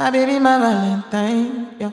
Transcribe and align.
My 0.00 0.08
baby, 0.08 0.38
my 0.38 0.56
Valentine. 0.58 1.76
Yeah. 1.78 1.90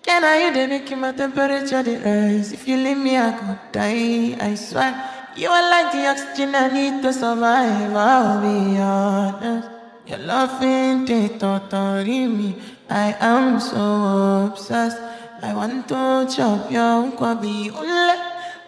Can 0.00 0.22
I 0.22 0.46
you 0.46 0.54
they 0.54 0.68
make 0.68 0.96
my 0.96 1.10
temperature 1.10 1.82
the 1.82 1.98
rise? 1.98 2.52
If 2.52 2.68
you 2.68 2.76
leave 2.76 2.98
me, 2.98 3.18
I 3.18 3.32
could 3.32 3.72
die. 3.72 4.38
I 4.38 4.54
swear. 4.54 4.94
You 5.34 5.48
are 5.50 5.68
like 5.68 5.90
the 5.90 6.06
oxygen 6.06 6.54
I 6.54 6.70
need 6.70 7.02
to 7.02 7.12
survive. 7.12 7.96
I'll 7.96 8.40
be 8.40 8.78
honest. 8.78 9.68
Your 10.06 10.18
loving 10.18 11.04
they 11.04 11.26
totally 11.36 12.28
me. 12.28 12.62
I 12.88 13.16
am 13.18 13.58
so 13.58 14.46
obsessed. 14.46 15.02
I 15.42 15.52
want 15.52 15.88
to 15.88 16.30
chop 16.30 16.70
your 16.70 17.10
kwabi 17.18 17.74
ule. 17.74 18.14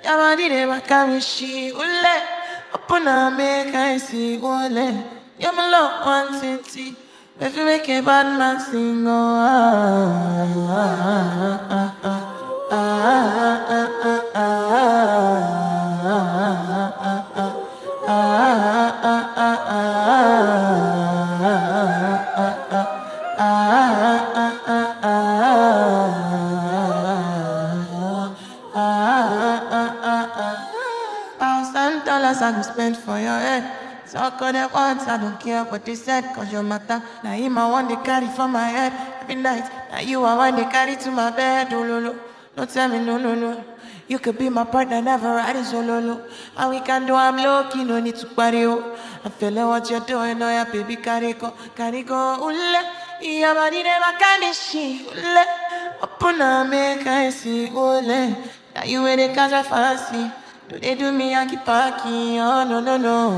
Your 0.03 0.17
body 0.19 0.49
they 0.49 0.67
back 0.67 0.91
me 1.07 1.21
she 1.21 1.69
ule. 1.69 2.15
Open 2.75 3.07
up 3.07 3.39
make 3.39 3.73
I 3.73 3.99
see 3.99 4.35
ule. 4.35 5.05
You're 5.39 5.53
my 5.55 5.71
love 5.71 6.05
one 6.05 6.41
city. 6.41 7.08
If 7.41 7.57
you 7.57 7.65
make 7.65 7.89
a 7.89 8.01
bad 8.03 8.37
man 8.37 8.59
sing, 8.59 9.07
oh 9.07 9.13
ah 9.13 10.59
ah 10.69 11.63
ah 11.71 12.19
ah 12.71 12.99
ah 13.39 13.73
ah 13.73 13.95
ah 13.95 14.59
Thousand 31.39 32.05
dollars 32.05 32.43
I 32.43 32.95
for 32.97 33.19
your 33.21 33.39
head. 33.39 33.88
Talk 34.11 34.41
all 34.41 34.53
that 34.53 34.73
once, 34.73 35.03
I 35.03 35.19
don't 35.19 35.39
care 35.39 35.65
what 35.65 35.85
they 35.85 35.95
said, 35.95 36.25
cause 36.35 36.51
your 36.51 36.63
matter. 36.63 37.03
Now 37.23 37.33
him 37.33 37.59
I 37.59 37.69
want 37.69 37.91
to 37.91 37.97
carry 38.03 38.27
for 38.29 38.49
my 38.49 38.67
head 38.67 38.93
every 39.21 39.35
night. 39.35 39.71
Now 39.91 40.01
you 40.01 40.25
I 40.25 40.35
want 40.35 40.57
to 40.57 40.65
carry 40.71 40.97
to 40.97 41.11
my 41.11 41.31
bed, 41.31 41.73
oh 41.75 41.85
no 41.85 42.01
no. 42.01 42.65
Tell 42.67 42.89
me 42.89 43.05
no 43.05 43.19
no 43.19 43.35
no. 43.35 43.65
You 44.09 44.19
could 44.19 44.39
be 44.39 44.49
my 44.49 44.65
partner, 44.65 45.03
never 45.03 45.29
riding 45.29 45.63
solo. 45.63 46.25
And 46.57 46.71
we 46.71 46.81
can 46.81 47.07
do 47.07 47.15
I'm 47.15 47.37
low 47.37 47.69
key, 47.71 47.85
no 47.85 48.01
need 48.01 48.17
to 48.17 48.27
party 48.29 48.65
oh. 48.65 48.97
I'm 49.25 49.31
feeling 49.31 49.67
what 49.67 49.91
you're 49.91 50.01
doing, 50.01 50.43
oh 50.43 50.49
yeah, 50.49 50.65
baby, 50.73 50.97
carry 50.97 51.35
go, 51.35 51.53
carry 51.77 52.03
go, 52.03 52.49
ule. 52.49 52.83
Yeah, 53.21 53.53
body 53.53 53.83
never 53.83 54.19
can 54.19 54.55
she, 54.55 55.03
ule. 55.05 55.45
Open 56.03 56.41
up, 56.41 56.69
make 56.71 57.07
I 57.07 57.29
see, 57.29 57.67
ule. 57.67 58.01
Now 58.03 58.85
you 58.85 59.05
the 59.05 59.35
catch 59.35 59.53
I 59.53 59.63
fancy. 59.63 60.48
Do 60.69 60.79
they 60.79 60.95
do 60.95 61.11
me 61.11 61.31
Yankee 61.31 61.57
Parky? 61.65 62.39
Oh 62.39 62.63
no 62.69 62.81
no 62.81 62.99
no. 62.99 63.31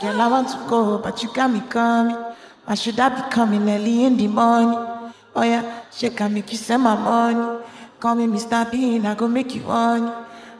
Girl, 0.00 0.20
I 0.20 0.28
want 0.30 0.48
to 0.48 0.56
go, 0.66 0.96
but 0.96 1.22
you 1.22 1.30
got 1.34 1.50
me 1.52 1.60
coming. 1.68 2.16
Why 2.64 2.74
should 2.74 2.98
I 2.98 3.10
be 3.10 3.30
coming 3.30 3.68
early 3.68 4.04
in 4.04 4.16
the 4.16 4.28
morning? 4.28 4.93
Oh 5.36 5.42
yeah, 5.42 5.82
she 5.90 6.10
can 6.10 6.32
make 6.32 6.50
you 6.52 6.58
send 6.58 6.82
my 6.82 6.94
money. 6.94 7.64
Call 7.98 8.14
me 8.14 8.26
Mr. 8.26 8.70
Bean, 8.70 9.04
I 9.06 9.14
go 9.14 9.26
make 9.26 9.54
you 9.54 9.62
money. 9.62 10.10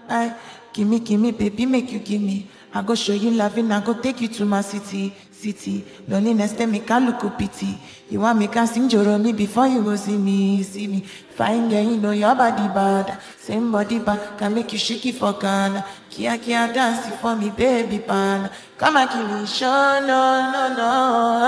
I 0.08 0.34
give 0.72 0.88
me, 0.88 0.98
give 0.98 1.20
me, 1.20 1.30
baby, 1.30 1.66
make 1.66 1.92
you 1.92 2.00
give 2.00 2.20
me. 2.20 2.48
I 2.76 2.82
go 2.82 2.96
show 2.96 3.12
you 3.12 3.30
loving, 3.30 3.70
I 3.70 3.84
go 3.84 3.94
take 3.94 4.20
you 4.20 4.26
to 4.28 4.44
my 4.44 4.60
city, 4.60 5.14
city. 5.30 5.84
Loneliness, 6.08 6.54
they 6.54 6.66
make 6.66 6.90
I 6.90 6.98
look 6.98 7.22
a 7.22 7.30
pity. 7.30 7.78
You 8.10 8.18
want 8.18 8.36
me 8.38 8.48
can 8.48 8.66
sing 8.66 8.88
me 9.22 9.32
before 9.32 9.68
you 9.68 9.80
go 9.84 9.94
see 9.94 10.16
me, 10.16 10.60
see 10.64 10.88
me. 10.88 11.00
Fine 11.00 11.68
girl, 11.68 11.82
you 11.82 11.96
know 11.98 12.10
your 12.10 12.34
body 12.34 12.66
bad. 12.74 13.20
Same 13.38 13.70
body 13.70 14.00
bad, 14.00 14.36
can 14.38 14.54
make 14.54 14.72
you 14.72 14.78
shake 14.78 15.06
it 15.06 15.14
for 15.14 15.34
Ghana. 15.34 15.86
Kia 16.10 16.36
kia 16.38 16.72
dance 16.72 17.14
for 17.20 17.36
me, 17.36 17.50
baby 17.50 18.00
pan. 18.00 18.50
Come 18.76 18.96
and 18.96 19.10
kill 19.10 19.42
it, 19.42 19.48
show, 19.48 20.00
no, 20.00 20.50
no, 20.52 20.74
no. 20.76 21.43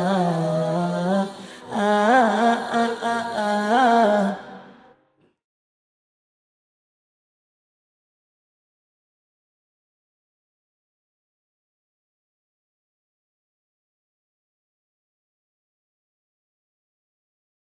Allah. 0.00 0.49